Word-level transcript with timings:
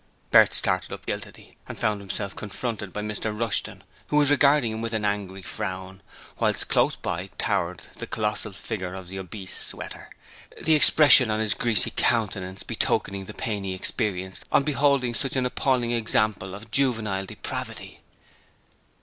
Bert 0.31 0.55
started 0.55 0.91
up 0.91 1.05
guiltily, 1.05 1.57
and 1.67 1.77
found 1.77 2.01
himself 2.01 2.35
confronted 2.35 2.91
by 2.91 3.03
Mr 3.03 3.39
Rushton, 3.39 3.83
who 4.07 4.15
was 4.17 4.31
regarding 4.31 4.71
him 4.71 4.81
with 4.81 4.95
an 4.95 5.05
angry 5.05 5.43
frown, 5.43 6.01
whilst 6.39 6.69
close 6.69 6.95
by 6.95 7.29
towered 7.37 7.83
the 7.97 8.07
colossal 8.07 8.51
figure 8.51 8.95
of 8.95 9.09
the 9.09 9.19
obese 9.19 9.55
Sweater, 9.55 10.09
the 10.59 10.73
expression 10.73 11.29
on 11.29 11.39
his 11.39 11.53
greasy 11.53 11.93
countenance 11.95 12.63
betokening 12.63 13.25
the 13.25 13.35
pain 13.35 13.63
he 13.63 13.75
experienced 13.75 14.43
on 14.51 14.63
beholding 14.63 15.13
such 15.13 15.35
as 15.35 15.45
appalling 15.45 15.91
example 15.91 16.55
of 16.55 16.71
juvenile 16.71 17.27
depravity. 17.27 18.01